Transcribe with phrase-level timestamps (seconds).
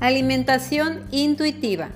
[0.00, 1.88] Alimentación intuitiva.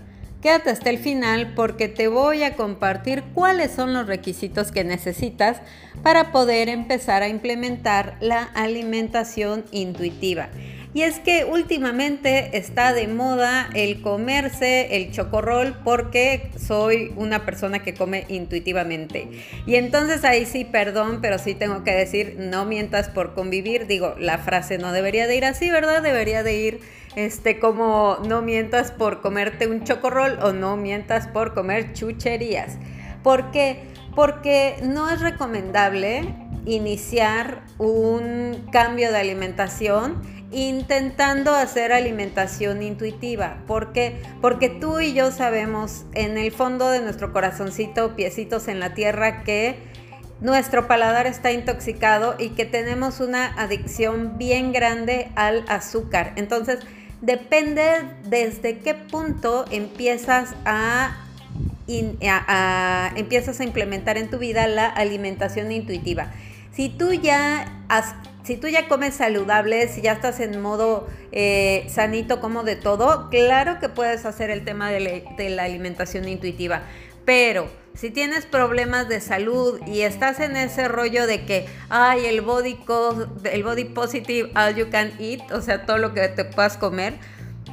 [0.42, 5.58] Quédate hasta el final porque te voy a compartir cuáles son los requisitos que necesitas
[6.02, 10.48] para poder empezar a implementar la alimentación intuitiva.
[10.92, 17.80] Y es que últimamente está de moda el comerse el chocorrol porque soy una persona
[17.80, 19.28] que come intuitivamente.
[19.66, 23.86] Y entonces ahí sí, perdón, pero sí tengo que decir, no mientas por convivir.
[23.86, 26.02] Digo, la frase no debería de ir así, ¿verdad?
[26.02, 26.80] Debería de ir
[27.14, 32.78] este como no mientas por comerte un chocorrol o no mientas por comer chucherías.
[33.22, 33.84] ¿Por qué?
[34.16, 36.34] Porque no es recomendable
[36.66, 43.58] iniciar un cambio de alimentación intentando hacer alimentación intuitiva.
[43.66, 44.20] ¿Por qué?
[44.40, 49.44] Porque tú y yo sabemos en el fondo de nuestro corazoncito, piecitos en la tierra,
[49.44, 49.78] que
[50.40, 56.32] nuestro paladar está intoxicado y que tenemos una adicción bien grande al azúcar.
[56.36, 56.80] Entonces,
[57.20, 57.84] depende
[58.24, 61.26] desde qué punto empiezas a,
[61.86, 66.32] empiezas a implementar en tu vida la alimentación intuitiva.
[66.72, 68.14] Si tú ya has
[68.50, 73.30] si tú ya comes saludable, si ya estás en modo eh, sanito como de todo,
[73.30, 76.82] claro que puedes hacer el tema de, la alimentación intuitiva.
[77.24, 82.40] Pero si tienes problemas de salud y estás en ese rollo de que, ay, el
[82.40, 82.80] body,
[83.44, 87.14] el body positive, all you can eat, o sea, todo lo que te puedas comer,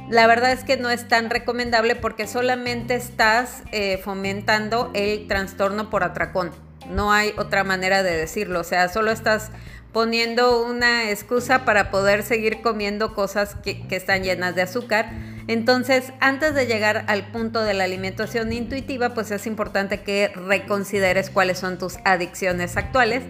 [0.08, 5.90] la verdad es que no es tan recomendable porque solamente estás eh, fomentando el trastorno
[5.90, 6.52] por atracón.
[6.88, 9.50] No hay otra manera de decirlo, o sea, solo estás
[9.92, 15.10] poniendo una excusa para poder seguir comiendo cosas que, están llenas de azúcar.
[15.46, 21.30] Entonces, antes de llegar al punto de la alimentación intuitiva, pues es importante que reconsideres
[21.30, 23.22] cuáles son tus adicciones actuales,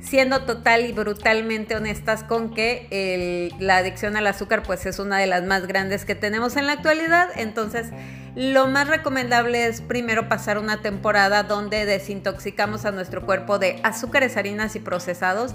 [0.00, 5.26] siendo total y brutalmente honestas con que la adicción al azúcar pues es una de
[5.26, 7.28] las más grandes que tenemos en la actualidad.
[7.36, 7.88] Entonces,
[8.34, 14.38] lo más recomendable es primero pasar una temporada donde desintoxicamos a nuestro cuerpo de azúcares,
[14.38, 15.52] harinas y procesados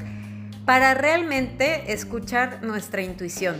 [0.65, 3.55] para realmente escuchar nuestra intuición.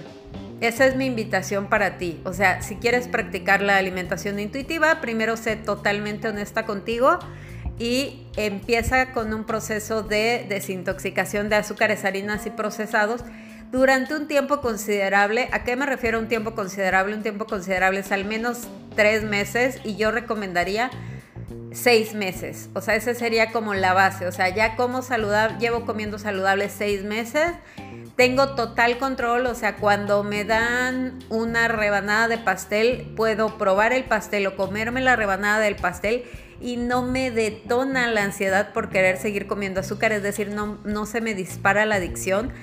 [0.62, 2.22] Esa es mi invitación para ti.
[2.24, 7.20] O sea, si quieres practicar la alimentación intuitiva, primero sé totalmente honesta contigo
[7.78, 13.24] y empieza con un proceso de desintoxicación de azúcares, harinas y procesados
[13.72, 15.50] durante un tiempo considerable.
[15.52, 17.16] ¿A qué me refiero un tiempo considerable?
[17.16, 20.90] Un tiempo considerable es al menos tres meses y yo recomendaría
[21.76, 22.70] seis meses.
[22.74, 24.26] O sea, esa sería como la base.
[24.28, 27.52] O sea, ya como saludable, llevo comiendo saludable seis meses.
[28.16, 34.06] Tengo total control, o sea, cuando me dan una rebanada de pastel, puedo probar el
[34.06, 36.24] pastel o comerme la rebanada del pastel
[36.62, 41.06] y no me detona la ansiedad por querer seguir comiendo azúcar, es decir, no, no
[41.06, 42.54] se me dispara la adicción.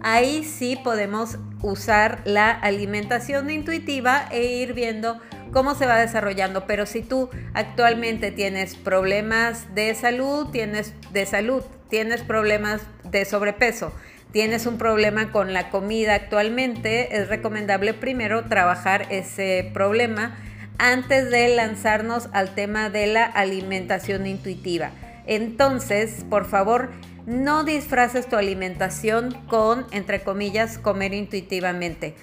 [0.00, 6.66] Ahí sí podemos usar la alimentación intuitiva e ir viendo cómo se va desarrollando.
[6.66, 13.92] Pero si tú actualmente tienes problemas de salud, tienes de salud, tienes problemas de sobrepeso,
[14.32, 20.36] tienes un problema con la comida actualmente, es recomendable primero trabajar ese problema
[20.78, 24.90] antes de lanzarnos al tema de la alimentación intuitiva.
[25.26, 26.90] Entonces, por favor,
[27.26, 32.16] no disfraces tu alimentación con, entre comillas, comer intuitivamente.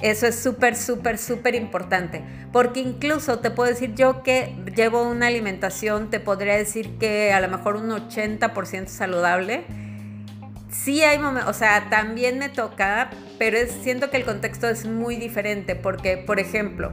[0.00, 2.22] Eso es súper, súper, súper importante.
[2.52, 7.40] Porque incluso te puedo decir yo que llevo una alimentación, te podría decir que a
[7.40, 9.64] lo mejor un 80% saludable.
[10.70, 15.16] Sí hay momentos, o sea, también me toca, pero siento que el contexto es muy
[15.16, 15.76] diferente.
[15.76, 16.92] Porque, por ejemplo,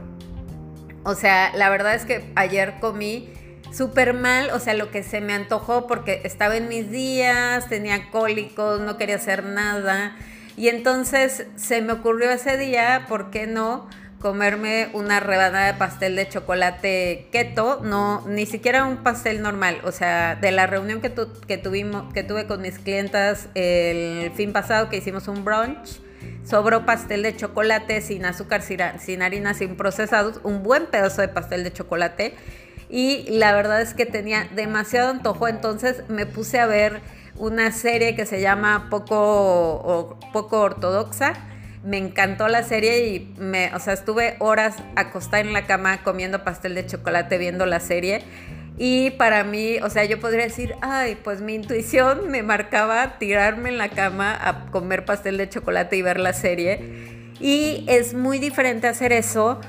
[1.04, 3.30] o sea, la verdad es que ayer comí
[3.70, 8.10] súper mal, o sea, lo que se me antojó porque estaba en mis días, tenía
[8.10, 10.16] cólicos, no quería hacer nada
[10.56, 13.88] y entonces se me ocurrió ese día, ¿por qué no?
[14.24, 19.82] comerme una rebanada de pastel de chocolate keto, no, ni siquiera un pastel normal.
[19.84, 21.12] O sea, de la reunión que,
[21.46, 26.00] que, tuvimos, que tuve con mis clientas el fin pasado, que hicimos un brunch,
[26.42, 31.62] sobró pastel de chocolate sin azúcar, sin harina, sin procesados, un buen pedazo de pastel
[31.62, 32.34] de chocolate.
[32.88, 37.02] Y la verdad es que tenía demasiado antojo, entonces me puse a ver
[37.36, 41.34] una serie que se llama Poco, Poco Ortodoxa.
[41.82, 46.42] Me encantó la serie y me, o sea, estuve horas acostada en la cama comiendo
[46.44, 48.22] pastel de chocolate viendo la serie.
[48.76, 53.68] Y para mí, o sea, yo podría decir, ay, pues mi intuición me marcaba tirarme
[53.68, 57.32] en la cama a comer pastel de chocolate y ver la serie.
[57.40, 59.60] Y es muy diferente hacer eso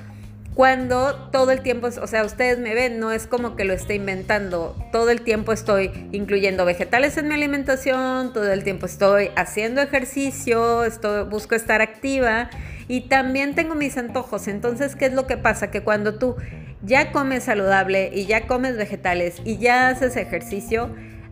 [0.55, 3.95] cuando todo el tiempo, o sea, ustedes me ven, no es como que lo esté
[3.95, 9.81] inventando, todo el tiempo estoy incluyendo vegetales en mi alimentación, todo el tiempo estoy haciendo
[9.81, 10.81] ejercicio,
[11.29, 12.49] busco estar activa
[12.87, 14.47] y también tengo mis antojos.
[14.47, 15.71] Entonces, ¿qué es lo que pasa?
[15.71, 16.37] Que cuando tú
[16.83, 20.89] ya comes saludable y ya comes vegetales y ya haces ejercicio,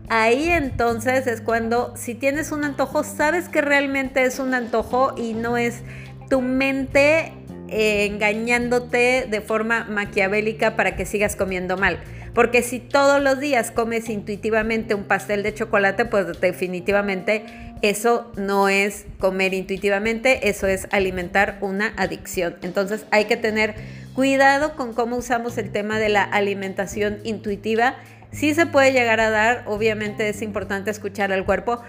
[0.09, 5.33] ahí entonces es cuando si tienes un antojo, sabes que realmente es un antojo y
[5.33, 5.81] no es
[6.29, 7.31] tu mente
[7.73, 11.99] eh, engañándote de forma maquiavélica para que sigas comiendo mal.
[12.35, 17.45] Porque si todos los días comes intuitivamente un pastel de chocolate, pues definitivamente
[17.81, 22.55] eso no es comer intuitivamente, eso es alimentar una adicción.
[22.61, 23.73] Entonces hay que tener
[24.13, 27.95] cuidado con cómo usamos el tema de la alimentación intuitiva.
[28.31, 31.81] Sí se puede llegar a dar, obviamente es importante escuchar al cuerpo,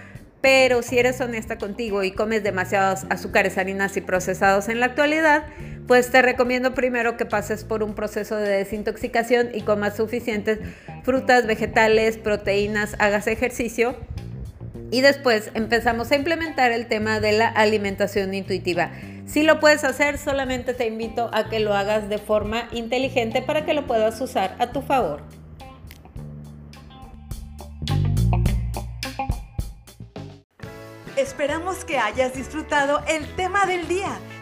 [0.45, 5.47] pero si eres honesta contigo y comes demasiados azúcares, harinas y procesados en la actualidad,
[5.87, 10.59] pues te recomiendo primero que pases por un proceso de desintoxicación y comas suficientes
[11.03, 13.97] frutas, vegetales, proteínas, hagas ejercicio.
[14.91, 18.93] Y después empezamos a implementar el tema de la alimentación intuitiva.
[19.27, 23.65] Si lo puedes hacer, solamente te invito a que lo hagas de forma inteligente para
[23.65, 25.23] que lo puedas usar a tu favor.
[31.17, 34.19] Esperamos que hayas disfrutado el tema del día.